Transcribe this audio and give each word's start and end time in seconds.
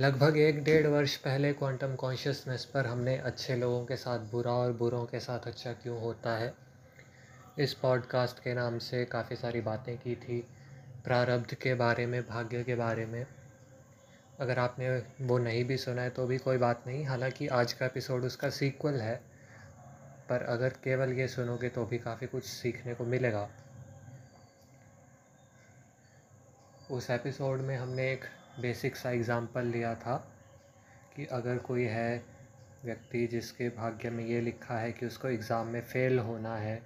लगभग 0.00 0.36
एक 0.36 0.64
डेढ़ 0.64 0.86
वर्ष 0.86 1.16
पहले 1.16 1.52
क्वांटम 1.52 1.96
कॉन्शियसनेस 1.96 2.64
पर 2.64 2.86
हमने 2.86 3.16
अच्छे 3.16 3.56
लोगों 3.56 3.86
के 3.86 3.96
साथ 3.96 4.18
बुरा 4.18 4.52
और 4.52 4.72
बुरों 4.72 5.06
के 5.06 5.20
साथ 5.20 5.40
अच्छा 5.40 5.72
क्यों 5.72 6.00
होता 6.00 6.36
है? 6.36 6.54
इस 7.58 7.74
पॉडकास्ट 7.74 8.38
के 8.38 8.54
नाम 8.54 8.78
से 8.78 9.04
काफ़ी 9.04 9.36
सारी 9.36 9.60
बातें 9.60 9.98
की 9.98 10.16
थी। 10.16 10.48
प्रारब्ध 11.04 11.54
के 11.54 11.74
बारे 11.74 12.06
में, 12.06 12.28
भाग्य 12.28 12.64
के 12.64 12.74
बारे 12.74 13.06
में। 13.06 13.26
अगर 14.40 14.58
आपने 14.58 15.02
वो 15.20 15.38
नहीं 15.38 15.64
भी 15.64 15.76
सुना 15.76 16.02
है 16.02 16.10
तो 16.10 16.26
भी 16.26 16.38
कोई 16.38 16.56
बात 16.56 16.84
नहीं। 16.86 17.04
हालाँकि 17.04 17.48
आज 17.48 17.72
का 17.72 17.86
एपिसोड 17.86 18.24
उसका 18.24 18.50
सीक्वल 18.50 18.94
है। 18.94 19.20
पर 20.28 20.42
अगर 20.42 20.68
केवल 20.68 21.12
ये 21.12 21.28
सुनोगे 21.28 21.68
तो 21.68 21.84
भी 21.84 21.98
काफ़ी 21.98 22.26
कुछ 22.26 22.44
सीखने 22.44 22.94
को 22.94 23.04
मिलेगा। 23.04 23.50
उस 26.90 27.10
एपिसोड 27.10 27.60
में 27.60 27.76
हमने 27.76 28.12
एक 28.12 28.24
बेसिक 28.60 28.96
सा 28.96 29.10
एग्ज़ाम्पल 29.10 29.66
लिया 29.66 29.94
था 29.96 30.16
कि 31.16 31.24
अगर 31.32 31.58
कोई 31.66 31.84
है 31.86 32.22
व्यक्ति 32.84 33.26
जिसके 33.26 33.68
भाग्य 33.76 34.10
में 34.10 34.24
ये 34.26 34.40
लिखा 34.40 34.78
है 34.78 34.90
कि 34.92 35.06
उसको 35.06 35.28
एग्ज़ाम 35.28 35.66
में 35.66 35.80
फ़ेल 35.82 36.18
होना 36.20 36.56
है 36.56 36.80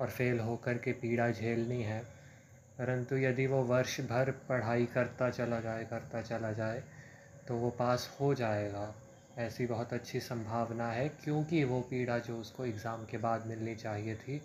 और 0.00 0.08
फेल 0.08 0.40
होकर 0.40 0.78
के 0.78 0.92
पीड़ा 0.92 1.30
झेलनी 1.30 1.82
है, 1.82 2.00
परंतु 2.78 3.16
यदि 3.16 3.46
वो 3.46 3.62
वर्ष 3.64 4.00
भर 4.00 4.30
पढ़ाई 4.48 4.86
करता 4.86 5.30
चला 5.30 5.60
जाए, 5.60 5.84
करता 5.84 6.22
चला 6.22 6.52
जाए 6.52 6.82
तो 7.48 7.56
वो 7.56 7.70
पास 7.78 8.08
हो 8.20 8.34
जाएगा। 8.34 8.94
ऐसी 9.38 9.66
बहुत 9.66 9.92
अच्छी 9.92 10.20
संभावना 10.20 10.90
है, 10.90 11.08
क्योंकि 11.24 11.62
वो 11.64 11.80
पीड़ा 11.80 12.18
जो 12.18 12.36
उसको 12.36 12.64
एग्ज़ाम 12.66 13.04
के 13.04 13.18
बाद 13.18 13.46
मिलनी 13.46 13.74
चाहिए 13.76 14.14
थी, 14.16 14.40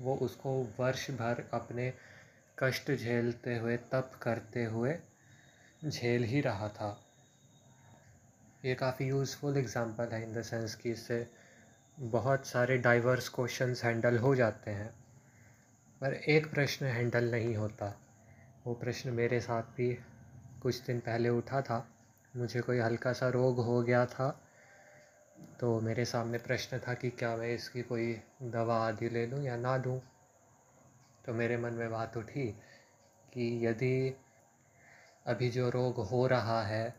वो 0.00 0.14
उसको 0.16 0.52
वर्ष 0.78 1.10
भर 1.12 1.44
अपने 1.54 1.92
कष्ट 2.58 2.90
झेलते 2.92 3.56
हुए, 3.56 3.76
तप 3.76 4.10
करते 4.22 4.64
हुए 4.64 4.96
झेल 5.84 6.24
ही 6.24 6.40
रहा 6.40 6.68
था। 6.68 7.02
ये 8.64 8.74
काफ़ी 8.74 9.06
यूज़फुल 9.06 9.56
एग्ज़ाम्पल 9.56 10.06
है 10.06 10.22
इन 10.22 10.32
द 10.34 10.42
सेंस 10.42 10.74
कि 10.74 10.90
इससे 10.90 11.26
बहुत 12.00 12.46
सारे 12.46 12.78
डाइवर्स 12.78 13.28
क्वेश्चंस 13.28 13.84
हैंडल 13.84 14.18
हो 14.18 14.34
जाते 14.34 14.70
हैं। 14.70 14.90
पर 16.00 16.14
एक 16.14 16.46
प्रश्न 16.46 16.86
हैंडल 16.86 17.30
नहीं 17.30 17.56
होता। 17.56 18.00
वो 18.66 18.74
प्रश्न 18.74 19.10
मेरे 19.10 19.40
साथ 19.40 19.62
भी 19.62 19.92
कुछ 20.62 20.82
दिन 20.86 21.00
पहले 21.00 21.28
उठा 21.28 21.60
था। 21.60 21.86
मुझे 22.36 22.60
कोई 22.60 22.78
हल्का 22.78 23.12
सा 23.12 23.28
रोग 23.28 23.60
हो 23.60 23.82
गया 23.82 24.06
था। 24.06 24.42
तो 25.60 25.80
मेरे 25.80 26.04
सामने 26.04 26.38
प्रश्न 26.38 26.78
था 26.78 26.94
कि 26.94 27.10
क्या 27.10 27.36
मैं 27.36 27.54
इसकी 27.54 27.82
कोई 27.82 28.12
दवा 28.42 28.76
आदि 28.88 29.08
ले 29.08 29.26
लूँ 29.26 29.42
या 29.44 29.56
ना 29.56 29.76
लूँ 29.76 30.00
तो 31.26 31.32
मेरे 31.32 31.56
मन 31.56 31.72
में 31.72 31.90
बात 31.90 32.16
उठी 32.16 32.46
कि 33.34 33.66
यदि 33.66 34.16
अभी 35.26 35.48
जो 35.48 35.70
रोग 35.70 35.96
हो 35.96 36.26
रहा 36.26 36.62
है, 36.62 36.94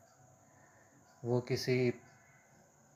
वो 1.25 1.41
किसी 1.41 1.93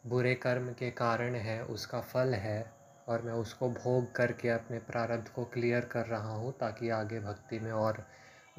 बुरे 0.07 0.35
कर्म 0.35 0.67
के 0.73 0.91
कारण 0.91 1.35
है, 1.35 1.63
उसका 1.63 2.01
फल 2.01 2.33
है 2.33 2.73
और 3.07 3.21
मैं 3.21 3.33
उसको 3.33 3.69
भोग 3.69 4.15
करके 4.15 4.49
अपने 4.49 4.79
प्रारब्ध 4.79 5.27
को 5.27 5.43
क्लियर 5.45 5.85
कर 5.85 6.05
रहा 6.05 6.33
हूँ 6.35 6.53
ताकि 6.59 6.89
आगे 6.89 7.19
भक्ति 7.19 7.59
में 7.59 7.71
और 7.71 8.07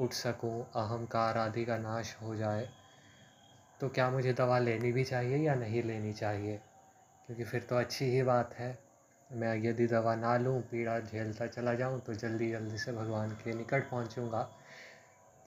उठ 0.01 0.13
सकूँ, 0.13 0.63
अहंकार 0.63 1.39
आदि 1.39 1.65
का 1.65 1.79
नाश 1.79 2.17
हो 2.23 2.37
जाए। 2.37 2.69
तो 3.81 3.89
क्या 3.89 4.11
मुझे 4.11 4.33
दवा 4.33 4.59
लेनी 4.59 4.93
भी 4.93 5.05
चाहिए 5.05 5.37
या 5.37 5.55
नहीं 5.55 5.83
लेनी 5.83 6.13
चाहिए? 6.13 6.57
क्योंकि 7.27 7.45
फिर 7.45 7.63
तो 7.63 7.77
अच्छी 7.77 8.05
ही 8.05 8.23
बात 8.23 8.55
है। 8.55 8.79
मैं 9.33 9.63
यदि 9.65 9.87
दवा 9.87 10.15
ना 10.15 10.37
लूँ, 10.37 10.61
पीड़ा 10.63 11.01
झेलता 11.01 11.47
चला 11.47 11.75
जाऊँ 11.75 12.01
तो 12.01 12.15
जल्दी 12.15 12.51
जल्दी 12.51 12.79
से 12.79 12.93
भगवान 12.93 13.31
के 13.31 13.55
निकट 13.55 13.91
पहुँचूँगा। 13.91 14.49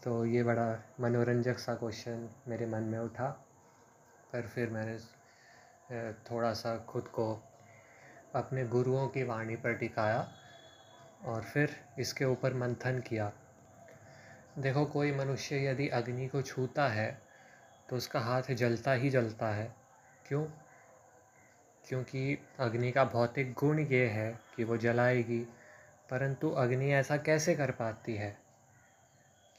तो 0.06 0.25
ये 0.25 0.42
बड़ा 0.44 0.67
मनोरंजक 1.00 1.59
सा 1.59 1.73
क्वेश्चन 1.75 2.28
मेरे 2.48 2.66
मन 2.66 2.84
में 2.84 2.98
उठा। 3.00 3.28
पर 4.34 4.42
फिर 4.42 4.70
मैंने 4.70 6.12
थोड़ा 6.30 6.53
सा 6.53 6.75
खुद 6.78 7.08
को 7.08 7.25
अपने 8.36 8.66
गुरुओं 8.66 9.08
की 9.08 9.23
वाणी 9.23 9.56
पर 9.56 9.73
टिकाया 9.73 10.28
और 11.25 11.41
फिर 11.44 11.75
इसके 12.00 12.25
ऊपर 12.25 12.53
मंथन 12.53 13.00
किया। 13.00 13.31
देखो, 14.59 14.85
कोई 14.85 15.12
मनुष्य 15.12 15.63
यदि 15.66 15.88
अग्नि 15.90 16.28
को 16.28 16.41
छूता 16.41 16.88
है 16.88 17.22
तो 17.90 17.96
उसका 17.96 18.19
हाथ 18.19 18.53
जलता 18.53 18.91
ही 18.91 19.09
जलता 19.09 19.50
है। 19.50 19.75
क्यों? 20.28 20.46
क्योंकि 21.88 22.38
अग्नि 22.59 22.91
का 22.91 23.06
भौतिक 23.06 23.53
गुण 23.53 23.79
ये 23.79 24.08
है 24.08 24.31
कि 24.56 24.63
वो 24.63 24.78
जलाएगी, 24.78 25.44
परंतु 26.09 26.52
अग्नि 26.52 26.94
ऐसा 26.94 27.18
कैसे 27.18 27.56
कर 27.56 27.72
पाती 27.72 28.16
है? 28.16 28.44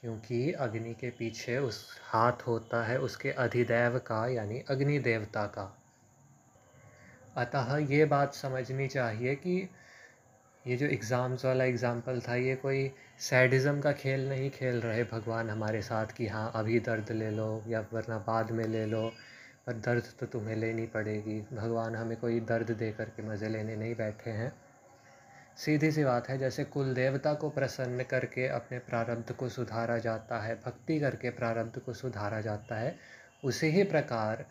क्योंकि 0.07 0.53
अग्नि 0.53 0.93
के 0.95 1.09
पीछे 1.11 1.57
उस 1.59 1.79
हाथ 2.03 2.43
होता 2.47 2.83
है, 2.83 2.99
उसके 2.99 3.31
अधिदैव 3.31 3.99
का, 3.99 4.27
यानी 4.27 4.59
अग्नि 4.71 4.99
देवता 4.99 5.45
का। 5.47 5.65
अतः 7.37 7.77
ये 7.91 8.05
बात 8.05 8.35
समझनी 8.35 8.87
चाहिए 8.89 9.35
कि 9.35 9.57
ये 10.67 10.77
जो 10.77 10.87
एग्ज़ाम्स 10.87 11.45
वाला 11.45 11.65
एग्ज़ाम्पल 11.65 12.21
था, 12.21 12.35
ये 12.35 12.55
कोई 12.57 12.91
सैडिज़म 13.21 13.81
का 13.81 13.93
खेल 13.93 14.29
नहीं 14.29 14.51
खेल 14.51 14.81
रहे 14.81 15.03
भगवान 15.05 15.51
हमारे 15.51 15.83
साथ 15.83 16.07
कि 16.07 16.27
हाँ 16.27 16.51
अभी 16.55 16.79
दर्द 16.81 17.11
ले 17.13 17.31
लो 17.31 17.63
या 17.69 17.81
वरना 17.93 18.19
बाद 18.19 18.51
में 18.51 18.65
ले 18.65 18.85
लो, 18.87 19.13
पर 19.67 19.73
दर्द 19.73 20.13
तो 20.21 20.27
तुम्हें 20.27 20.57
लेनी 20.57 20.87
पड़ेगी। 20.87 21.41
भगवान 21.53 21.97
हमें 21.97 22.17
कोई 22.17 22.41
दर्द 22.41 22.71
दे 22.71 22.93
करके 22.93 23.23
मज़े 23.23 23.49
लेने 23.49 23.77
नहीं 23.77 23.95
बैठे 23.95 24.31
हैं। 24.31 24.53
सीधी 25.57 25.91
सी 25.93 26.05
बात 26.05 26.29
है, 26.29 26.39
जैसे 26.39 26.65
कुल 26.65 26.95
देवता 26.95 27.35
को 27.35 27.51
प्रसन्न 27.51 28.03
करके 28.03 28.47
अपने 28.49 28.79
प्रारब्ध 28.79 29.33
को 29.33 29.49
सुधारा 29.49 29.99
जाता 29.99 30.41
है, 30.41 30.55
भक्ति 30.55 31.01
करके 31.01 31.31
प्रारब्ध 31.31 31.79
को 31.79 31.93
सुधारा 31.93 32.41
जाता 32.41 32.77
है, 32.77 32.97
उसी 33.45 33.67
ही 33.67 33.85
प्रकार 33.85 34.45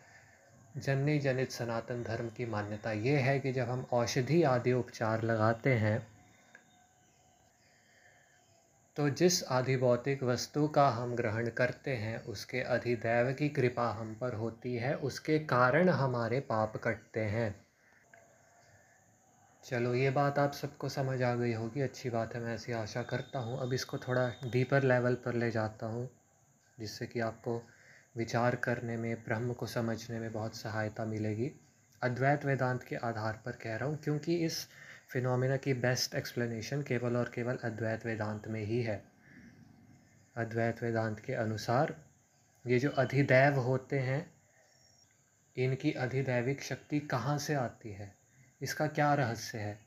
जननी 0.78 1.20
जनित 1.20 1.52
सनातन 1.52 2.04
धर्म 2.04 2.30
की 2.30 2.46
मान्यता 2.46 2.92
ये 2.92 3.18
है 3.18 3.40
कि 3.40 3.52
जब 3.52 3.70
हम 3.70 3.86
औषधि 3.94 4.44
आदि 4.44 4.74
उपचार 4.74 5.22
लगाते 5.24 5.74
हैं 5.74 6.08
तो 8.98 9.10
जिस 9.10 9.44
आधिभौतिक 9.44 10.24
वस्तु 10.24 10.68
का 10.68 10.88
हम 10.90 11.16
ग्रहण 11.16 11.50
करते 11.50 11.92
हैं, 11.92 12.24
उसके 12.24 12.62
अधिदैव 12.62 13.32
की 13.34 13.50
कृपा 13.50 13.88
हम 13.90 14.14
पर 14.14 14.34
होती 14.34 14.76
है, 14.76 14.94
उसके 14.96 15.40
कारण 15.40 15.90
हमारे 15.90 16.40
पाप 16.40 16.78
कटते 16.78 17.20
हैं। 17.20 17.65
चलो, 19.66 19.94
ये 19.94 20.09
बात 20.09 20.40
आप 20.40 20.52
सबको 20.52 20.90
समझ 20.90 21.22
आ 21.22 21.36
गई 21.36 21.53
होगी, 21.53 21.81
अच्छी 21.81 22.09
बात 22.09 22.36
है, 22.36 22.42
मैं 22.42 22.56
ऐसी 22.56 22.72
आशा 22.72 23.03
करता 23.03 23.40
हूँ। 23.40 23.59
अब 23.59 23.74
इसको 23.74 23.98
थोड़ा 23.98 24.34
डीपर 24.46 24.84
लेवल 24.84 25.16
पर 25.16 25.34
ले 25.34 25.52
जाता 25.52 25.86
हूँ, 25.86 26.09
जिससे 26.80 27.08
कि 27.08 27.20
आपको 27.20 27.68
विचार 28.18 28.56
करने 28.56 28.98
में, 28.98 29.16
ब्रह्म 29.16 29.54
को 29.54 29.68
समझने 29.68 30.20
में 30.20 30.34
बहुत 30.34 30.56
सहायता 30.56 31.06
मिलेगी। 31.06 31.52
अद्वैत 32.04 32.46
वेदांत 32.46 32.84
के 32.84 32.96
आधार 32.96 33.42
पर 33.46 33.52
कह 33.52 33.75
रहा 33.75 33.90
हूँ, 33.90 33.98
क्योंकि 33.98 34.36
इस 34.36 34.68
फिनोमिना 35.09 35.58
की 35.58 35.74
बेस्ट 35.74 36.16
एक्सप्लेनेशन 36.16 36.81
केवल 36.81 37.18
और 37.18 37.31
केवल 37.36 37.58
अद्वैत 37.64 38.06
वेदांत 38.06 38.48
में 38.48 38.64
ही 38.66 38.81
है। 38.81 39.04
अद्वैत 40.38 40.84
वेदांत 40.84 41.20
के 41.20 41.34
अनुसार, 41.34 41.96
ये 42.68 42.80
जो 42.80 42.90
अधिदैव 42.90 43.59
होते 43.59 44.00
हैं, 44.00 44.34
इनकी 45.58 45.92
अधिदैविक 45.92 46.64
शक्ति 46.64 47.00
कहाँ 47.00 47.38
से 47.38 47.54
आती 47.54 47.92
है? 47.92 48.25
इसका 48.66 48.88
क्या 48.88 49.14
रहस्य 49.14 49.58
है? 49.58 49.80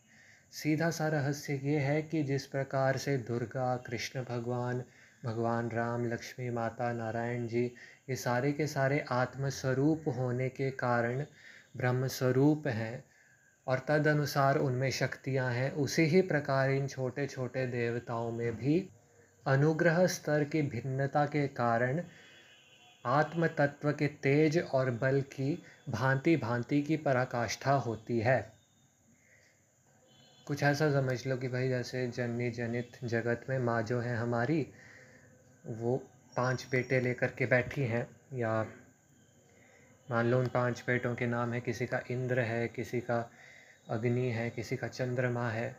सीधा 0.52 0.90
सा 0.90 1.08
रहस्य 1.08 1.60
ये 1.64 1.78
है 1.78 2.02
कि 2.02 2.22
जिस 2.22 2.46
प्रकार 2.46 2.96
से 2.96 3.16
दुर्गा, 3.16 3.76
कृष्ण 3.76 4.22
भगवान 4.22 4.84
भगवान 5.24 5.70
राम, 5.70 6.04
लक्ष्मी 6.06 6.50
माता, 6.50 6.92
नारायण 6.92 7.46
जी, 7.46 7.64
ये 8.10 8.16
सारे 8.16 8.52
के 8.52 8.66
सारे 8.66 9.04
आत्मस्वरूप 9.10 10.04
होने 10.08 10.48
के 10.48 10.70
कारण 10.70 11.24
ब्रह्म 11.76 12.06
स्वरूप 12.06 12.66
हैं 12.66 13.04
और 13.66 13.78
तद 13.88 14.06
अनुसार 14.08 14.56
उनमें 14.56 14.90
शक्तियाँ 14.90 15.50
हैं, 15.52 15.72
उसी 15.72 16.02
ही 16.02 16.22
प्रकार 16.22 16.70
इन 16.70 16.86
छोटे 16.86 17.26
छोटे 17.26 17.66
देवताओं 17.66 18.30
में 18.32 18.56
भी 18.56 18.88
अनुग्रह 19.46 20.06
स्तर 20.06 20.44
की 20.44 20.62
भिन्नता 20.62 21.26
के 21.26 21.48
कारण 21.48 22.02
आत्म 23.06 23.46
तत्व 23.46 23.92
के 23.92 24.06
तेज 24.06 24.58
और 24.58 24.90
बल 24.90 25.20
की 25.20 25.62
भांति 25.88 26.36
भांति 26.36 26.82
की 26.82 26.96
पराकाष्ठा 26.96 27.72
होती 27.72 28.20
है। 28.20 28.57
कुछ 30.48 30.62
ऐसा 30.62 30.90
समझ 30.90 31.26
लो 31.26 31.36
कि 31.36 31.48
भाई 31.48 31.68
जैसे 31.68 32.06
जननी 32.06 32.50
जनित 32.50 32.92
जगत 33.04 33.44
में 33.48 33.58
माँ 33.58 33.82
जो 33.82 33.98
है 34.00 34.16
हमारी, 34.16 34.66
वो 35.66 35.96
पाँच 36.36 36.66
बेटे 36.70 37.00
लेकर 37.00 37.30
के 37.30 37.46
बैठी 37.46 37.82
हैं, 37.82 38.06
या 38.34 38.52
मान 40.10 40.26
लो 40.26 40.38
उन 40.40 40.46
पाँच 40.46 40.82
बेटों 40.86 41.14
के 41.14 41.26
नाम 41.26 41.52
है, 41.52 41.60
किसी 41.60 41.86
का 41.86 42.00
इंद्र 42.10 42.40
है, 42.40 42.68
किसी 42.68 43.00
का 43.00 43.18
अग्नि 43.88 44.30
है, 44.30 44.48
किसी 44.50 44.76
का 44.76 44.88
चंद्रमा 44.88 45.48
है 45.50 45.76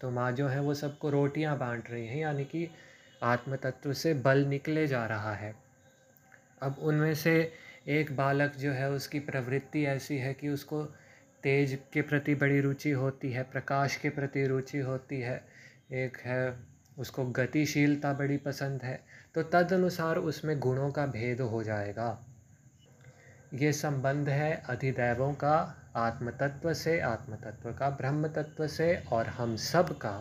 तो 0.00 0.10
माँ 0.10 0.30
जो 0.32 0.46
है 0.48 0.60
वो 0.60 0.74
सबको 0.74 1.10
रोटियाँ 1.10 1.58
बांट 1.58 1.90
रही 1.90 2.06
हैं, 2.06 2.16
यानी 2.16 2.44
कि 2.44 2.68
आत्म 3.22 3.56
तत्व 3.56 3.92
से 3.92 4.14
बल 4.14 4.44
निकले 4.46 4.86
जा 4.86 5.04
रहा 5.06 5.34
है। 5.34 5.54
अब 6.62 6.76
उनमें 6.78 7.14
से 7.14 7.52
एक 7.88 8.16
बालक 8.16 8.56
जो 8.56 8.72
है, 8.72 8.90
उसकी 8.90 9.20
प्रवृत्ति 9.20 9.84
ऐसी 9.86 10.18
है 10.18 10.34
कि 10.34 10.48
उसको 10.48 10.82
तेज 11.42 11.78
के 11.92 12.02
प्रति 12.02 12.34
बड़ी 12.34 12.60
रुचि 12.60 12.90
होती 12.90 13.32
है, 13.32 13.42
प्रकाश 13.42 13.96
के 13.96 14.10
प्रति 14.10 14.46
रुचि 14.46 14.78
होती 14.78 15.20
है। 15.20 15.44
एक 15.92 16.16
है, 16.16 16.56
उसको 16.98 17.24
गतिशीलता 17.26 18.12
बड़ी 18.12 18.36
पसंद 18.36 18.82
है 18.82 19.00
तो 19.34 19.42
तद 19.42 19.72
अनुसार 19.72 20.16
उसमें 20.16 20.58
गुणों 20.58 20.90
का 20.90 21.06
भेद 21.06 21.40
हो 21.40 21.62
जाएगा। 21.62 22.26
ये 23.54 23.72
संबंध 23.72 24.28
है 24.28 24.62
अधिदैवों 24.68 25.32
का, 25.34 25.56
आत्मतत्व 25.96 26.72
से, 26.74 26.98
आत्मतत्व 27.00 27.72
का 27.72 27.90
ब्रह्म 27.90 28.28
तत्व 28.28 28.66
से 28.66 28.94
और 29.12 29.26
हम 29.26 29.56
सब 29.56 29.98
का। 29.98 30.12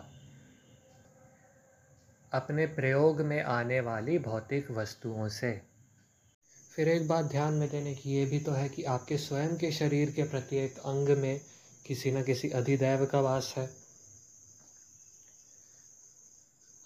अपने 2.31 2.65
प्रयोग 2.67 3.21
में 3.21 3.41
आने 3.43 3.79
वाली 3.79 4.17
भौतिक 4.19 4.71
वस्तुओं 4.71 5.27
से। 5.27 5.68
फिर 6.79 6.89
एक 6.89 7.07
बात 7.07 7.25
ध्यान 7.25 7.53
में 7.53 7.69
देने 7.69 7.95
की 7.95 8.09
ये 8.09 8.25
भी 8.25 8.39
तो 8.39 8.51
है 8.51 8.69
कि 8.69 8.83
आपके 8.83 9.17
स्वयं 9.17 9.57
के 9.57 9.71
शरीर 9.71 10.11
के 10.11 10.23
प्रत्येक 10.23 10.77
अंग 10.77 11.09
में 11.09 11.41
किसी 11.87 12.11
न 12.11 12.23
किसी 12.23 12.49
अधिदैव 12.49 13.05
का 13.05 13.19
वास 13.19 13.53
है। 13.57 13.69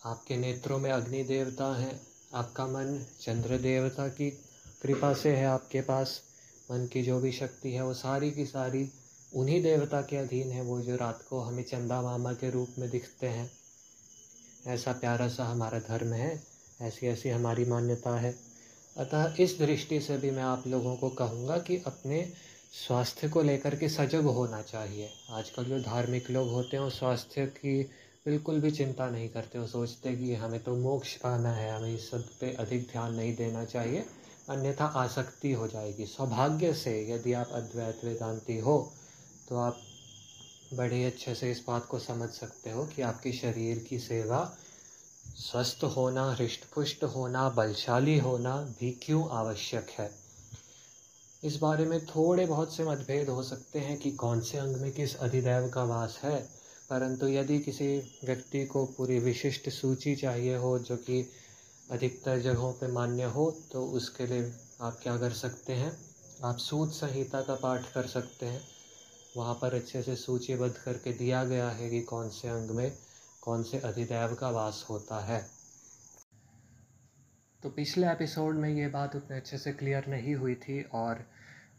आपके 0.05 0.37
नेत्रों 0.37 0.79
में 0.79 0.91
अग्नि 0.91 1.23
देवता 1.23 1.77
हैं, 1.77 2.01
आपका 2.33 2.65
मन 2.65 3.05
चंद्र 3.21 3.57
देवता 3.57 4.07
की 4.07 4.29
कृपा 4.81 5.13
से 5.13 5.35
है 5.35 5.45
आपके 5.45 5.81
पास। 5.81 6.21
मन 6.71 6.87
की 6.87 7.03
जो 7.03 7.19
भी 7.19 7.31
शक्ति 7.31 7.71
है, 7.71 7.83
वो 7.83 7.93
सारी 7.93 8.31
की 8.31 8.45
सारी 8.45 8.91
उन्हीं 9.35 9.63
देवता 9.63 10.01
के 10.01 10.17
अधीन 10.17 10.51
है, 10.51 10.61
वो 10.61 10.81
जो 10.81 10.95
रात 10.95 11.23
को 11.29 11.39
हमें 11.39 11.63
चंदा 11.63 12.01
मामा 12.01 12.33
के 12.33 12.49
रूप 12.49 12.69
में 12.79 12.89
दिखते 12.89 13.27
हैं। 13.27 13.51
ऐसा 14.67 14.91
प्यारा 14.91 15.27
सा 15.27 15.45
हमारा 15.45 15.79
धर्म 15.79 16.13
है 16.13 16.43
ऐसी 16.81 17.07
ऐसी 17.07 17.29
हमारी 17.29 17.65
मान्यता 17.65 18.19
है। 18.19 18.52
अतः 18.97 19.35
इस 19.39 19.57
दृष्टि 19.59 19.99
से 19.99 20.17
भी 20.17 20.31
मैं 20.31 20.43
आप 20.43 20.63
लोगों 20.67 20.95
को 20.95 21.09
कहूँगा 21.09 21.57
कि 21.57 21.77
अपने 21.87 22.21
स्वास्थ्य 22.87 23.29
को 23.29 23.41
लेकर 23.41 23.75
के 23.75 23.89
सजग 23.89 24.25
होना 24.25 24.61
चाहिए। 24.61 25.09
आजकल 25.29 25.65
जो 25.65 25.79
धार्मिक 25.79 26.29
लोग 26.29 26.49
होते 26.49 26.77
हैं, 26.77 26.83
वो 26.83 26.89
स्वास्थ्य 26.89 27.45
की 27.45 27.81
बिल्कुल 28.25 28.59
भी 28.61 28.71
चिंता 28.71 29.09
नहीं 29.09 29.29
करते। 29.29 29.59
वो 29.59 29.67
सोचते 29.67 30.15
कि 30.15 30.33
हमें 30.35 30.59
तो 30.63 30.75
मोक्ष 30.75 31.15
पाना 31.15 31.51
है, 31.51 31.71
हमें 31.75 31.93
इस 31.95 32.09
सब 32.11 32.27
पे 32.41 32.51
अधिक 32.53 32.87
ध्यान 32.91 33.13
नहीं 33.15 33.35
देना 33.35 33.63
चाहिए। 33.65 34.05
अन्यथा 34.49 34.85
आसक्ति 34.85 35.51
हो 35.51 35.67
जाएगी। 35.67 36.05
सौभाग्य 36.05 36.73
से 36.73 36.93
यदि 37.11 37.33
आप 37.33 37.49
अद्वैत 37.53 38.01
वेदांती 38.03 38.57
हो 38.59 38.77
तो 39.49 39.57
आप 39.57 39.77
बड़े 40.73 41.03
अच्छे 41.05 41.35
से 41.35 41.51
इस 41.51 41.63
बात 41.67 41.85
को 41.85 41.99
समझ 41.99 42.29
सकते 42.29 42.71
हो 42.71 42.85
कि 42.85 43.01
आपके 43.01 43.31
शरीर 43.31 43.79
की 43.79 43.99
सेवा 43.99 44.39
स्वस्थ 45.35 45.83
होना 45.83 46.31
हृष्ट 46.31 46.65
पुष्ट 46.75 47.03
होना, 47.03 47.49
बलशाली 47.49 48.19
होना 48.19 48.57
भी 48.79 48.91
क्यों 48.91 49.29
आवश्यक 49.29 49.89
है? 49.89 50.11
इस 51.43 51.57
बारे 51.57 51.85
में 51.85 52.05
थोड़े 52.05 52.45
बहुत 52.45 52.75
से 52.75 52.83
मतभेद 52.83 53.29
हो 53.29 53.43
सकते 53.43 53.79
हैं 53.79 53.97
कि 53.97 54.11
कौन 54.11 54.41
से 54.41 54.57
अंग 54.57 54.75
में 54.75 54.91
किस 54.91 55.15
अधिदैव 55.15 55.69
का 55.69 55.83
वास 55.83 56.19
है। 56.23 56.63
परंतु 56.89 57.27
यदि 57.27 57.59
किसी 57.59 57.97
व्यक्ति 58.23 58.65
को 58.65 58.85
पूरी 58.85 59.19
विशिष्ट 59.19 59.69
सूची 59.69 60.15
चाहिए 60.15 60.55
हो 60.55 60.79
जो 60.79 60.97
कि 60.97 61.29
अधिकतर 61.91 62.39
जगहों 62.39 62.73
पर 62.73 62.91
मान्य 62.91 63.23
हो 63.23 63.57
तो 63.71 63.85
उसके 63.85 64.27
लिए 64.27 64.53
आप 64.81 64.99
क्या 65.03 65.17
कर 65.17 65.31
सकते 65.31 65.73
हैं? 65.73 65.97
आप 66.43 66.57
सूत 66.57 66.93
संहिता 66.93 67.41
का 67.41 67.55
पाठ 67.55 67.93
कर 67.93 68.07
सकते 68.07 68.45
हैं। 68.45 68.61
वहाँ 69.37 69.53
पर 69.61 69.73
अच्छे 69.73 70.03
से 70.03 70.15
सूचीबद्ध 70.15 70.75
करके 70.75 71.13
दिया 71.13 71.43
गया 71.43 71.69
है 71.69 71.89
कि 71.89 72.01
कौन 72.01 72.29
से 72.29 72.47
अंग 72.47 72.69
में 72.69 72.97
कौन 73.43 73.63
से 73.63 73.79
अधिदैव 73.79 74.35
का 74.35 74.49
वास 74.49 74.85
होता 74.89 75.25
है? 75.25 75.45
तो 77.63 77.69
पिछले 77.69 78.11
एपिसोड 78.11 78.55
में 78.55 78.69
ये 78.69 78.87
बात 78.87 79.15
उतने 79.15 79.37
अच्छे 79.37 79.57
से 79.57 79.73
क्लियर 79.73 80.07
नहीं 80.07 80.35
हुई 80.35 80.55
थी 80.55 80.83
और 80.83 81.29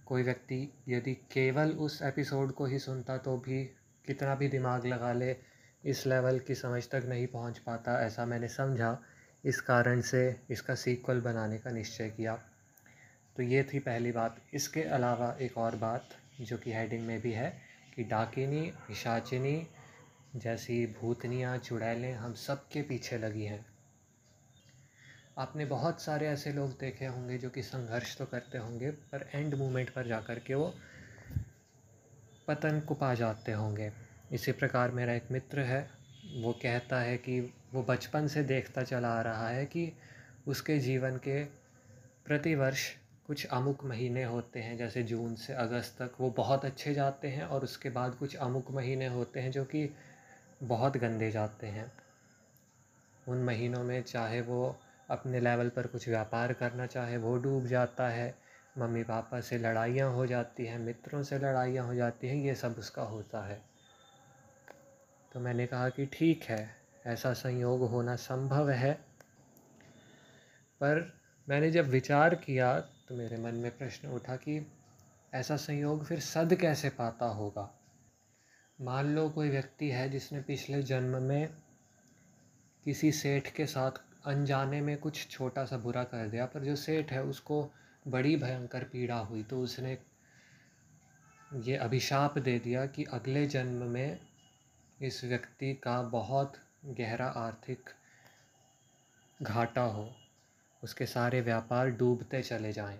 कोई 0.06 0.22
व्यक्ति 0.22 0.72
यदि 0.88 1.14
केवल 1.14 1.70
उस 1.70 2.02
एपिसोड 2.02 2.52
को 2.52 2.66
ही 2.66 2.78
सुनता 2.78 3.16
तो 3.16 3.36
भी 3.36 3.64
कितना 4.06 4.34
भी 4.34 4.48
दिमाग 4.48 4.86
लगा 4.86 5.12
ले, 5.12 5.36
इस 5.84 6.06
लेवल 6.06 6.38
की 6.38 6.54
समझ 6.54 6.88
तक 6.88 7.02
नहीं 7.06 7.26
पहुँच 7.26 7.58
पाता, 7.58 8.06
ऐसा 8.06 8.26
मैंने 8.26 8.48
समझा। 8.48 8.98
इस 9.44 9.60
कारण 9.60 10.00
से 10.00 10.40
इसका 10.50 10.74
सीक्वल 10.74 11.20
बनाने 11.20 11.58
का 11.58 11.70
निश्चय 11.70 12.10
किया। 12.10 12.34
तो 13.36 13.42
ये 13.42 13.64
थी 13.64 13.78
पहली 13.78 14.12
बात। 14.12 14.40
इसके 14.54 14.82
अलावा 14.82 15.36
एक 15.40 15.58
और 15.58 15.76
बात 15.76 16.08
जो 16.40 16.58
कि 16.58 16.72
हेडिंग 16.72 17.06
में 17.06 17.20
भी 17.20 17.32
है 17.32 17.62
कि 17.96 18.04
डाकिनी, 18.04 18.72
पिशाचिनी 18.88 19.66
जैसी 20.36 20.86
भूतनियाँ, 20.86 21.58
चुड़ैलें 21.58 22.12
हम 22.12 22.34
सब 22.34 22.68
के 22.68 22.82
पीछे 22.82 23.18
लगी 23.18 23.44
हैं। 23.44 23.66
आपने 25.38 25.64
बहुत 25.64 26.00
सारे 26.02 26.26
ऐसे 26.26 26.52
लोग 26.52 26.70
देखे 26.70 27.06
होंगे 27.06 27.38
जो 27.38 27.50
कि 27.50 27.62
संघर्ष 27.62 28.16
तो 28.18 28.26
करते 28.26 28.58
होंगे, 28.58 28.90
पर 28.90 29.28
एंड 29.34 29.54
मोमेंट 29.54 29.90
पर 29.90 30.06
जा 30.06 30.20
कर 30.20 30.38
के 30.38 30.54
वो 30.54 30.74
पतन 32.48 32.80
को 32.80 32.94
पा 32.94 33.14
जाते 33.14 33.52
होंगे। 33.52 33.90
इसी 34.32 34.52
प्रकार 34.52 34.90
मेरा 34.90 35.14
एक 35.14 35.30
मित्र 35.32 35.60
है, 35.60 35.90
वो 36.36 36.52
कहता 36.52 37.00
है 37.00 37.16
कि 37.16 37.40
वो 37.72 37.82
बचपन 37.82 38.26
से 38.26 38.42
देखता 38.42 38.82
चला 38.82 39.08
आ 39.08 39.20
रहा 39.22 39.48
है 39.48 39.64
कि 39.66 39.92
उसके 40.46 40.78
जीवन 40.78 41.16
के 41.16 41.44
प्रतिवर्ष 42.24 42.90
कुछ 43.26 43.46
अमुक 43.46 43.84
महीने 43.84 44.24
होते 44.24 44.60
हैं, 44.60 44.76
जैसे 44.76 45.02
जून 45.02 45.34
से 45.34 45.52
अगस्त 45.52 46.02
तक 46.02 46.20
वो 46.20 46.30
बहुत 46.30 46.64
अच्छे 46.64 46.94
जाते 46.94 47.28
हैं 47.28 47.44
और 47.44 47.64
उसके 47.64 47.90
बाद 47.90 48.14
कुछ 48.14 48.36
अमुक 48.36 48.70
महीने 48.70 49.06
होते 49.06 49.40
हैं 49.40 49.50
जो 49.50 49.64
कि 49.64 49.94
बहुत 50.68 50.96
गंदे 50.96 51.30
जाते 51.30 51.66
हैं। 51.66 51.92
उन 53.28 53.38
महीनों 53.38 53.84
में 53.84 54.02
चाहे 54.02 54.40
वो 54.40 54.76
अपने 55.10 55.40
लेवल 55.40 55.68
पर 55.68 55.86
कुछ 55.86 56.08
व्यापार 56.08 56.52
करना 56.52 56.86
चाहे 56.86 57.16
वो 57.16 57.36
डूब 57.38 57.66
जाता 57.66 58.08
है 58.08 58.34
मम्मी 58.78 59.02
पापा 59.02 59.40
से 59.40 59.58
लड़ाइयाँ 59.58 60.12
हो 60.12 60.26
जाती 60.26 60.66
हैं, 60.66 60.78
मित्रों 60.78 61.22
से 61.22 61.38
लड़ाइयाँ 61.38 61.86
हो 61.86 61.94
जाती 61.94 62.28
हैं, 62.28 62.36
ये 62.36 62.54
सब 62.54 62.76
उसका 62.78 63.02
होता 63.02 63.46
है। 63.46 63.62
तो 65.32 65.40
मैंने 65.40 65.66
कहा 65.66 65.88
कि 65.88 66.06
ठीक 66.06 66.42
है, 66.42 66.76
ऐसा 67.06 67.32
संयोग 67.32 67.80
होना 67.80 68.16
संभव 68.16 68.70
है। 68.70 68.94
पर 70.80 71.20
मैंने 71.48 71.70
जब 71.70 71.88
विचार 71.88 72.34
किया 72.34 72.80
तो 72.80 73.14
मेरे 73.14 73.36
मन 73.36 73.54
में 73.54 73.78
प्रश्न 73.78 74.08
उठा 74.08 74.36
कि 74.36 74.72
ऐसा 75.34 75.56
संयोग 75.56 76.04
फिर 76.04 76.20
सद 76.20 76.54
कैसे 76.54 76.88
पाता 76.88 77.26
होगा? 77.26 77.83
मान 78.78 79.14
लो 79.14 79.28
कोई 79.30 79.48
व्यक्ति 79.48 79.88
है 79.90 80.08
जिसने 80.10 80.40
पिछले 80.40 80.82
जन्म 80.82 81.22
में 81.22 81.48
किसी 82.84 83.12
सेठ 83.12 83.48
के 83.48 83.66
साथ 83.66 83.90
अनजाने 84.26 84.80
में 84.80 84.96
कुछ 84.98 85.28
छोटा 85.28 85.64
सा 85.64 85.76
बुरा 85.78 86.04
कर 86.04 86.28
दिया, 86.28 86.46
पर 86.46 86.64
जो 86.64 86.76
सेठ 86.76 87.12
है 87.12 87.22
उसको 87.22 87.70
बड़ी 88.08 88.36
भयंकर 88.36 88.84
पीड़ा 88.84 89.18
हुई 89.18 89.42
तो 89.42 89.60
उसने 89.60 89.98
ये 91.54 91.76
अभिशाप 91.76 92.38
दे 92.38 92.58
दिया 92.58 92.86
कि 92.86 93.04
अगले 93.04 93.46
जन्म 93.46 93.82
में 93.82 94.18
इस 95.02 95.24
व्यक्ति 95.24 95.74
का 95.74 96.02
बहुत 96.02 96.52
गहरा 96.84 97.26
आर्थिक 97.26 97.90
घाटा 99.42 99.82
हो, 99.82 100.10
उसके 100.82 101.06
सारे 101.06 101.40
व्यापार 101.40 101.90
डूबते 101.90 102.42
चले 102.42 102.72
जाएँ। 102.72 102.98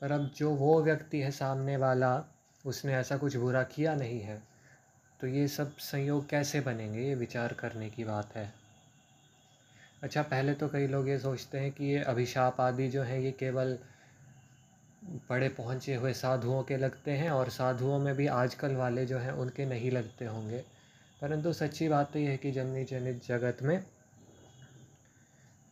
पर 0.00 0.12
अब 0.12 0.30
जो 0.36 0.50
वो 0.50 0.82
व्यक्ति 0.82 1.20
है 1.20 1.30
सामने 1.30 1.76
वाला 1.76 2.14
उसने 2.66 2.94
ऐसा 2.94 3.16
कुछ 3.16 3.36
बुरा 3.36 3.62
किया 3.62 3.94
नहीं 3.94 4.20
है। 4.20 4.42
तो 5.20 5.26
ये 5.26 5.48
सब 5.48 5.76
संयोग 5.76 6.28
कैसे 6.28 6.60
बनेंगे? 6.60 7.00
ये 7.00 7.14
विचार 7.14 7.52
करने 7.52 7.90
की 7.90 8.04
बात 8.04 8.36
है। 8.36 8.52
अच्छा 10.02 10.22
पहले 10.22 10.54
तो 10.54 10.68
कई 10.68 10.86
लोग 10.86 11.08
ये 11.08 11.18
सोचते 11.18 11.58
हैं 11.58 11.72
कि 11.72 11.84
ये 11.84 11.98
अभिशाप 11.98 12.60
आदि 12.60 12.88
जो 12.88 13.02
हैं, 13.02 13.18
ये 13.18 13.32
केवल 13.32 13.78
बड़े 15.04 15.48
पहुँचे 15.48 15.94
हुए 15.94 16.12
साधुओं 16.12 16.62
के 16.62 16.76
लगते 16.76 17.10
हैं 17.10 17.30
और 17.30 17.50
साधुओं 17.50 17.98
में 17.98 18.14
भी 18.14 18.26
आजकल 18.26 18.74
वाले 18.74 19.06
जो 19.06 19.18
हैं, 19.18 19.32
उनके 19.32 19.66
नहीं 19.66 19.90
लगते 19.90 20.24
होंगे। 20.24 20.58
परंतु 21.20 21.52
सच्ची 21.52 21.88
बात 21.88 22.12
तो 22.12 22.18
यह 22.18 22.30
है 22.30 22.36
कि 22.36 22.52
जन्नी 22.52 22.84
जनित 22.84 23.26
जगत 23.26 23.58
में 23.62 23.86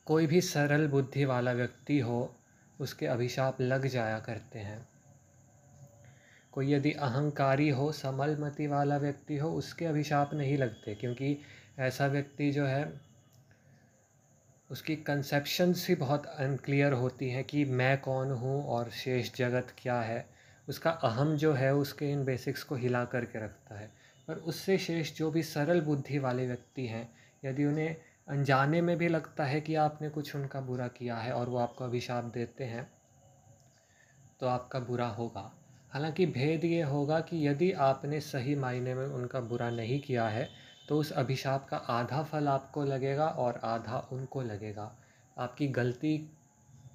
कोई 0.06 0.26
भी 0.26 0.40
सरल 0.40 0.88
बुद्धि 0.88 1.24
वाला 1.24 1.52
व्यक्ति 1.52 1.98
हो, 1.98 2.34
उसके 2.80 3.06
अभिशाप 3.06 3.60
लग 3.60 3.86
जाया 3.86 4.20
करते 4.20 4.58
हैं। 4.58 4.89
कोई 6.52 6.72
यदि 6.72 6.92
अहंकारी 6.92 7.68
हो, 7.68 7.92
समलमति 7.92 8.66
वाला 8.66 8.96
व्यक्ति 8.96 9.36
हो, 9.36 9.50
उसके 9.50 9.84
अभिशाप 9.84 10.34
नहीं 10.34 10.58
लगते, 10.58 10.94
क्योंकि 10.94 11.38
ऐसा 11.78 12.06
व्यक्ति 12.06 12.50
जो 12.50 12.64
है, 12.64 13.00
उसकी 14.70 14.96
कंसेप्शंस 14.96 15.88
ही 15.88 15.94
बहुत 15.94 16.26
अनक्लियर 16.26 16.92
होती 16.92 17.30
हैं 17.30 17.44
कि 17.44 17.64
मैं 17.64 18.00
कौन 18.00 18.30
हूँ 18.30 18.64
और 18.66 18.90
शेष 18.90 19.34
जगत 19.34 19.74
क्या 19.78 20.00
है। 20.00 20.28
उसका 20.68 20.90
अहम 20.90 21.36
जो 21.36 21.52
है, 21.52 21.74
उसके 21.74 22.12
इन 22.12 22.24
बेसिक्स 22.24 22.62
को 22.62 22.74
हिला 22.74 23.04
करके 23.04 23.44
रखता 23.44 23.74
है। 23.74 23.90
पर 24.28 24.34
उससे 24.34 24.78
शेष 24.78 25.16
जो 25.16 25.30
भी 25.30 25.42
सरल 25.42 25.80
बुद्धि 25.80 26.18
वाले 26.18 26.46
व्यक्ति 26.46 26.86
हैं, 26.86 27.12
यदि 27.44 27.64
उन्हें 27.64 27.96
अनजाने 28.28 28.80
में 28.80 28.98
भी 28.98 29.08
लगता 29.08 29.44
है 29.44 29.60
कि 29.60 29.74
आपने 29.74 30.08
कुछ 30.08 30.36
उनका 30.36 30.60
बुरा 30.60 30.88
किया 30.88 31.16
है 31.16 31.32
और 31.32 31.48
वो 31.48 31.58
आपको 31.58 31.84
अभिशाप 31.84 32.24
देते 32.24 32.64
हैं 32.64 32.90
तो 34.40 34.46
आपका 34.46 34.80
बुरा 34.80 35.06
होगा। 35.06 35.52
हालाँकि 35.92 36.26
भेद 36.28 36.64
ये 36.64 36.82
होगा 36.82 37.20
कि 37.20 37.46
यदि 37.46 37.70
आपने 37.82 38.20
सही 38.20 38.54
मायने 38.56 38.94
में 38.94 39.06
उनका 39.06 39.40
बुरा 39.42 39.70
नहीं 39.70 40.00
किया 40.00 40.26
है 40.28 40.48
तो 40.88 40.98
उस 40.98 41.10
अभिशाप 41.12 41.66
का 41.68 41.76
आधा 41.76 42.22
फल 42.22 42.48
आपको 42.48 42.84
लगेगा 42.84 43.26
और 43.26 43.60
आधा 43.64 43.98
उनको 44.12 44.42
लगेगा। 44.42 44.90
आपकी 45.36 45.68
गलती 45.68 46.16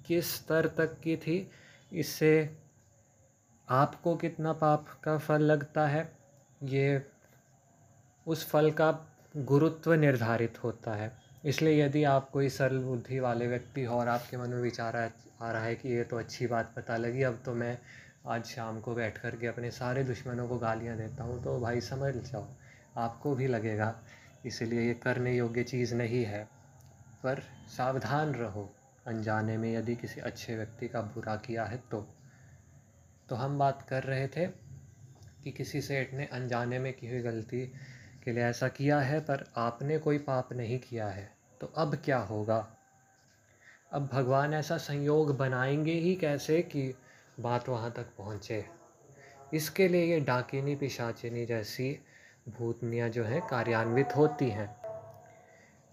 किस 0.06 0.34
स्तर 0.34 0.66
तक 0.68 0.98
की 1.00 1.16
थी, 1.16 1.50
इससे 1.92 2.56
आपको 3.68 4.14
कितना 4.16 4.52
पाप 4.52 4.86
का 5.04 5.16
फल 5.18 5.42
लगता 5.42 5.86
है, 5.86 6.08
ये 6.62 7.02
उस 8.26 8.48
फल 8.50 8.70
का 8.70 8.90
गुरुत्व 9.36 9.92
निर्धारित 9.94 10.62
होता 10.64 10.94
है। 10.94 11.10
इसलिए 11.44 11.84
यदि 11.84 12.02
आप 12.04 12.30
कोई 12.30 12.48
सरल 12.48 12.78
बुद्धि 12.78 13.18
वाले 13.20 13.46
व्यक्ति 13.46 13.84
हो 13.84 13.98
और 13.98 14.08
आपके 14.08 14.36
मन 14.36 14.50
में 14.50 14.60
विचार 14.62 14.96
आ 14.96 15.50
रहा 15.52 15.62
है 15.62 15.74
कि 15.74 15.88
ये 15.88 16.04
तो 16.04 16.18
अच्छी 16.18 16.46
बात 16.46 16.72
पता 16.76 16.96
लगी, 16.96 17.22
अब 17.22 17.40
तो 17.44 17.54
मैं 17.54 17.78
आज 18.28 18.44
शाम 18.44 18.80
को 18.80 18.94
बैठ 18.94 19.18
कर 19.18 19.36
के 19.36 19.46
अपने 19.46 19.70
सारे 19.70 20.02
दुश्मनों 20.04 20.48
को 20.48 20.56
गालियाँ 20.58 20.96
देता 20.96 21.24
हूँ 21.24 21.42
तो 21.44 21.58
भाई 21.60 21.80
समझ 21.80 22.12
जाओ, 22.14 22.46
आपको 22.96 23.34
भी 23.34 23.46
लगेगा, 23.46 23.94
इसलिए 24.46 24.80
ये 24.80 24.94
करने 24.94 25.34
योग्य 25.36 25.62
चीज़ 25.62 25.94
नहीं 25.94 26.24
है। 26.24 26.42
पर 27.22 27.42
सावधान 27.76 28.34
रहो, 28.34 28.68
अनजाने 29.06 29.56
में 29.56 29.72
यदि 29.74 29.96
किसी 29.96 30.20
अच्छे 30.20 30.56
व्यक्ति 30.56 30.88
का 30.88 31.00
बुरा 31.00 31.36
किया 31.36 31.64
है 31.64 31.78
तो। 31.90 32.00
तो 33.28 33.36
हम 33.36 33.58
बात 33.58 33.86
कर 33.88 34.02
रहे 34.02 34.26
थे 34.28 34.46
कि 35.44 35.52
किसी 35.52 35.80
सेठ 35.80 36.14
ने 36.14 36.26
अनजाने 36.26 36.78
में 36.78 36.92
की 36.92 37.10
हुई 37.10 37.20
गलती 37.20 37.66
के 38.24 38.32
लिए 38.32 38.44
ऐसा 38.44 38.68
किया 38.68 39.00
है, 39.00 39.20
पर 39.20 39.52
आपने 39.56 39.98
कोई 39.98 40.18
पाप 40.18 40.52
नहीं 40.52 40.78
किया 40.78 41.08
है 41.08 41.30
तो 41.60 41.72
अब 41.76 41.94
क्या 41.94 42.18
होगा? 42.18 42.66
अब 43.92 44.08
भगवान 44.12 44.54
ऐसा 44.54 44.76
संयोग 44.76 45.36
बनाएँगे 45.36 45.92
ही 45.92 46.14
कैसे 46.16 46.62
कि 46.62 46.94
बात 47.40 47.68
वहाँ 47.68 47.90
तक 47.90 48.06
पहुँचे। 48.18 48.64
इसके 49.54 49.88
लिए 49.88 50.04
ये 50.04 50.20
डाकिनी, 50.20 50.76
पिशाचिनी 50.76 51.46
जैसी 51.46 52.00
भूतनियाँ 52.48 53.08
जो 53.08 53.24
हैं, 53.24 53.46
कार्यान्वित 53.46 54.16
होती 54.16 54.50
हैं। 54.50 54.76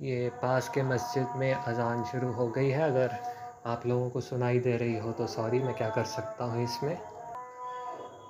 ये 0.01 0.29
पास 0.29 0.69
के 0.69 0.83
मस्जिद 0.83 1.27
में 1.35 1.53
अजान 1.53 2.03
शुरू 2.03 2.31
हो 2.31 2.47
गई 2.47 2.69
है। 2.69 2.81
अगर 2.81 3.11
आप 3.65 3.87
लोगों 3.87 4.09
को 4.09 4.21
सुनाई 4.21 4.59
दे 4.59 4.77
रही 4.77 4.97
हो 4.97 5.11
तो 5.11 5.27
सॉरी, 5.27 5.59
मैं 5.59 5.75
क्या 5.75 5.89
कर 5.89 6.03
सकता 6.03 6.45
हूँ 6.45 6.63
इसमें? 6.63 6.97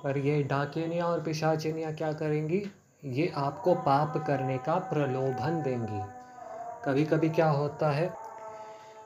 पर 0.04 0.18
ये 0.18 0.44
डाकिनियाँ 0.44 1.08
और 1.08 1.24
पिशाचिनियाँ 1.24 1.94
क्या 1.94 2.14
करेंगी? 2.14 2.72
ये 3.06 3.34
आपको 3.36 3.76
पाप 3.76 4.24
करने 4.28 4.58
का 4.58 4.76
प्रलोभन 4.76 5.62
देंगी। 5.62 6.02
कभी 6.86 7.06
कभी 7.06 7.30
क्या 7.30 7.50
होता 7.50 7.92
है? 7.92 8.14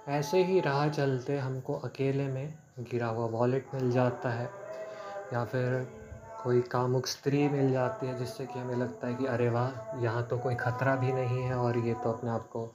ऐसे 0.08 0.44
ही 0.44 0.60
राह 0.60 0.90
चलते 0.90 1.38
हमको 1.38 1.74
अकेले 1.74 2.28
में 2.28 2.54
गिरा 2.78 3.08
हुआ 3.08 3.26
वॉलेट 3.30 3.74
मिल 3.74 3.92
जाता 3.92 4.30
है 4.30 4.50
या 5.34 5.44
फिर 5.46 5.88
कोई 6.44 6.62
कामुक 6.62 7.08
स्त्री 7.08 7.48
मिल 7.50 7.72
जाती 7.72 8.08
है 8.08 8.18
जिससे 8.18 8.46
कि 8.46 8.60
हमें 8.60 8.76
लगता 8.76 9.08
है 9.08 9.14
कि 9.16 9.26
अरे 9.26 9.50
वाह, 9.50 10.02
यहाँ 10.04 10.24
तो 10.24 10.38
कोई 10.38 10.56
ख़तरा 10.56 10.96
भी 10.96 11.12
नहीं 11.14 11.42
है 11.42 11.56
और 11.56 11.78
ये 11.78 11.94
तो 11.94 12.12
अपने 12.12 12.30
आप 12.30 12.48
को 12.48 12.66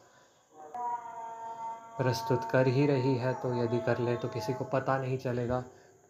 प्रस्तुत 1.98 2.50
कर 2.50 2.66
ही 2.66 2.86
रही 2.86 3.14
है 3.16 3.32
तो 3.34 3.54
यदि 3.54 3.78
कर 3.78 3.98
ले 3.98 4.16
तो 4.16 4.28
किसी 4.28 4.52
को 4.52 4.64
पता 4.64 4.98
नहीं 4.98 5.18
चलेगा। 5.18 5.62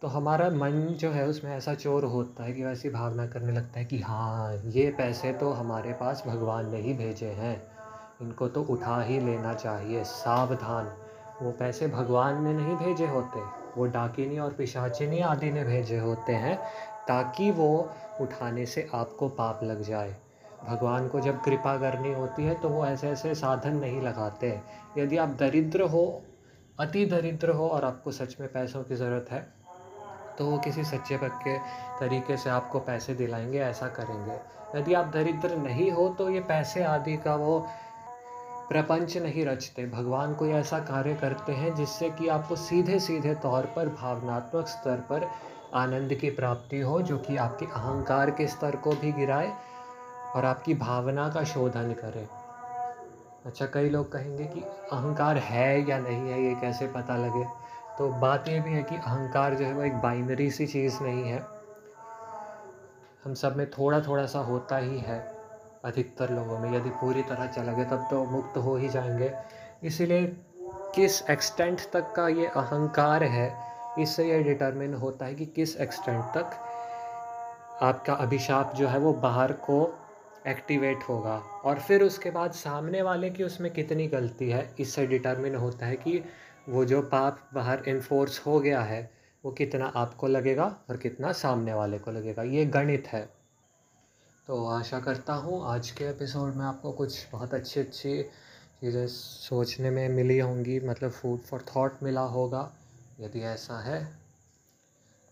तो 0.02 0.08
हमारा 0.08 0.48
मन 0.50 0.82
जो 1.00 1.10
है 1.10 1.26
उसमें 1.28 1.50
ऐसा 1.56 1.74
चोर 1.74 2.04
होता 2.04 2.44
है 2.44 2.52
कि 2.52 2.64
वैसी 2.64 2.90
भावना 2.90 3.26
करने 3.26 3.52
लगता 3.52 3.78
है 3.80 3.84
कि 3.84 3.98
हाँ 3.98 4.52
ये 4.66 4.90
पैसे 4.90 5.32
तो 5.32 5.50
हमारे 5.52 5.92
पास 5.92 6.22
भगवान 6.26 6.70
ने 6.70 6.80
ही 6.80 6.92
भेजे 6.94 7.30
हैं। 7.32 7.56
इनको 8.22 8.48
तो 8.48 8.62
उठा 8.62 9.00
ही 9.02 9.20
लेना 9.20 9.54
चाहिए, 9.54 10.04
सावधान। 10.04 10.92
वो 11.42 11.50
पैसे 11.50 11.86
भगवान 11.88 12.42
ने 12.44 12.52
नहीं 12.54 12.76
भेजे 12.76 13.06
होते। 13.06 13.61
वो 13.76 13.86
डाकिनी 13.86 14.38
और 14.38 14.52
पिशाचिनी 14.52 15.20
आदि 15.20 15.50
ने 15.52 15.64
भेजे 15.64 15.98
होते 15.98 16.32
हैं, 16.34 16.56
ताकि 17.08 17.50
वो 17.50 17.90
उठाने 18.20 18.66
से 18.66 18.88
आपको 18.94 19.28
पाप 19.28 19.60
लग 19.64 19.82
जाए। 19.82 20.16
भगवान 20.68 21.08
को 21.08 21.20
जब 21.20 21.40
कृपा 21.42 21.76
करनी 21.76 22.12
होती 22.12 22.44
है 22.44 22.54
तो 22.54 22.68
वो 22.68 22.84
ऐसे 22.86 23.08
ऐसे 23.08 23.34
साधन 23.34 23.76
नहीं 23.76 24.00
लगाते। 24.00 24.58
यदि 24.98 25.16
आप 25.16 25.28
दरिद्र 25.28 25.82
हो, 25.82 26.22
अति 26.78 27.04
दरिद्र 27.06 27.50
हो 27.50 27.68
और 27.68 27.84
आपको 27.84 28.12
सच 28.12 28.36
में 28.40 28.48
पैसों 28.52 28.82
की 28.82 28.94
ज़रूरत 28.94 29.26
है 29.30 29.40
तो 30.38 30.46
वो 30.46 30.58
किसी 30.58 30.84
सच्चे 30.84 31.16
पक्के 31.16 31.56
तरीके 32.00 32.36
से 32.36 32.50
आपको 32.50 32.78
पैसे 32.80 33.14
दिलाएँगे, 33.14 33.58
ऐसा 33.58 33.86
करेंगे। 33.88 34.38
यदि 34.78 34.94
आप 34.94 35.06
दरिद्र 35.06 35.56
नहीं 35.56 35.90
हो 35.90 36.08
तो 36.08 36.28
ये 36.30 36.40
पैसे 36.40 36.82
आदि 36.84 37.16
का 37.16 37.34
वो 37.36 37.66
प्रपंच 38.68 39.16
नहीं 39.16 39.46
रचते। 39.46 39.86
भगवान 39.86 40.34
कोई 40.34 40.50
ऐसा 40.50 40.78
कार्य 40.78 41.14
करते 41.14 41.52
हैं 41.52 41.74
जिससे 41.74 42.10
कि 42.10 42.28
आपको 42.28 42.56
सीधे 42.56 42.98
सीधे 42.98 43.34
तौर 43.34 43.66
पर, 43.66 43.88
भावनात्मक 43.88 44.66
स्तर 44.66 44.96
पर 44.96 45.28
आनंद 45.74 46.14
की 46.14 46.30
प्राप्ति 46.30 46.80
हो, 46.80 47.02
जो 47.02 47.18
कि 47.18 47.36
आपके 47.36 47.66
अहंकार 47.66 48.30
के 48.30 48.46
स्तर 48.46 48.76
को 48.76 48.92
भी 48.92 49.12
गिराए 49.12 49.52
और 50.36 50.44
आपकी 50.44 50.74
भावना 50.74 51.28
का 51.28 51.44
शोधन 51.44 51.92
करे। 51.92 52.28
अच्छा 53.46 53.66
कई 53.66 53.88
लोग 53.88 54.12
कहेंगे 54.12 54.44
कि 54.44 54.60
अहंकार 54.92 55.36
है 55.36 55.88
या 55.88 55.98
नहीं 55.98 56.30
है, 56.30 56.42
ये 56.44 56.54
कैसे 56.54 56.86
पता 56.86 57.16
लगे? 57.16 57.44
तो 57.98 58.08
बात 58.08 58.48
ये 58.48 58.60
भी 58.60 58.70
है 58.70 58.82
कि 58.82 58.96
अहंकार 58.96 59.54
जो 59.54 59.64
है 59.64 59.72
वो 59.72 59.82
एक 59.82 59.94
बाइनरी 59.94 60.50
सी 60.50 60.66
चीज़ 60.66 61.02
नहीं 61.02 61.24
है। 61.24 61.46
हम 63.24 63.34
सब 63.34 63.56
में 63.56 63.70
थोड़ा 63.70 64.00
थोड़ा 64.00 64.26
सा 64.26 64.38
होता 64.38 64.76
ही 64.76 64.98
है। 64.98 65.31
अधिकतर 65.84 66.30
लोगों 66.30 66.58
में। 66.58 66.70
यदि 66.72 66.90
पूरी 66.90 67.22
तरह 67.22 67.46
चला 67.46 67.72
गया 67.72 67.84
तब 67.84 68.06
तो 68.10 68.24
मुक्त 68.24 68.56
हो 68.56 68.76
ही 68.76 68.88
जाएँगे। 68.88 69.32
इसीलिए 69.84 70.26
किस 70.94 71.22
एक्सटेंट 71.30 71.80
तक 71.92 72.12
का 72.12 72.28
ये 72.28 72.46
अहंकार 72.46 73.22
है, 73.22 73.54
इससे 73.98 74.24
ये 74.24 74.42
डिटरमिन 74.42 74.94
होता 74.94 75.26
है 75.26 75.34
कि 75.34 75.46
किस 75.46 75.76
एक्सटेंट 75.76 76.24
तक 76.24 76.58
आपका 77.82 78.14
अभिशाप 78.14 78.74
जो 78.74 78.88
है 78.88 78.98
वो 78.98 79.12
बाहर 79.12 79.52
को 79.52 79.98
एक्टिवेट 80.46 80.98
होगा। 81.08 81.36
और 81.64 81.78
फिर 81.78 82.02
उसके 82.02 82.30
बाद 82.30 82.52
सामने 82.52 83.02
वाले 83.02 83.30
की 83.30 83.44
उसमें 83.44 83.72
कितनी 83.72 84.06
गलती 84.06 84.50
है, 84.50 84.74
इससे 84.80 85.06
डिटरमिन 85.06 85.54
होता 85.54 85.86
है 85.86 85.96
कि 85.96 86.24
वो 86.68 86.84
जो 86.84 87.02
पाप 87.02 87.38
बाहर 87.54 87.82
इन्फोर्स 87.88 88.46
हो 88.46 88.60
गया 88.60 88.80
है, 88.80 89.10
वो 89.44 89.52
कितना 89.52 89.92
आपको 89.96 90.26
लगेगा 90.26 90.76
और 90.90 90.96
कितना 90.96 91.32
सामने 91.32 91.74
वाले 91.74 91.98
को 91.98 92.10
लगेगा। 92.10 92.42
ये 92.42 92.64
गणित 92.64 93.08
है। 93.08 93.41
तो 94.52 94.66
आशा 94.66 95.00
करता 95.00 95.34
हूँ 95.34 95.66
आज 95.66 95.90
के 95.90 96.04
एपिसोड 96.04 96.54
में 96.54 96.64
आपको 96.64 96.92
कुछ 96.92 97.28
बहुत 97.32 97.54
अच्छी 97.54 97.80
अच्छी 97.80 98.22
चीज़ें 98.80 99.06
सोचने 99.06 99.90
में 99.90 100.08
मिली 100.08 100.38
होंगी 100.38 100.80
मतलब 100.80 101.10
फ़ूड 101.10 101.38
फॉर 101.38 101.64
थॉट 101.76 101.92
मिला 102.02 102.20
होगा, 102.20 102.72
यदि 103.20 103.40
ऐसा 103.40 103.78
है। 103.80 104.14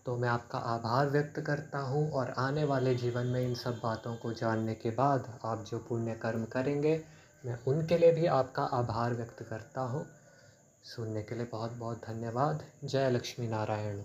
तो 0.05 0.17
मैं 0.17 0.29
आपका 0.29 0.57
आभार 0.57 1.09
व्यक्त 1.09 1.39
करता 1.39 1.79
हूँ 1.79 2.11
और 2.11 2.33
आने 2.37 2.63
वाले 2.63 2.95
जीवन 2.95 3.25
में 3.25 3.41
इन 3.41 3.53
सब 3.55 3.79
बातों 3.83 4.15
को 4.15 4.33
जानने 4.33 4.75
के 4.75 4.89
बाद 4.89 5.39
आप 5.45 5.65
जो 5.71 5.79
पुण्य 5.79 6.13
कर्म 6.13 6.45
करेंगे, 6.45 7.05
मैं 7.45 7.57
उनके 7.67 7.97
लिए 7.97 8.11
भी 8.11 8.25
आपका 8.25 8.63
आभार 8.63 9.13
व्यक्त 9.13 9.43
करता 9.49 9.81
हूँ। 9.81 10.05
सुनने 10.83 11.23
के 11.23 11.35
लिए 11.35 11.47
बहुत 11.51 11.71
बहुत 11.71 12.01
धन्यवाद। 12.07 12.65
जय 12.83 13.09
लक्ष्मी 13.09 13.47
नारायण। 13.47 14.03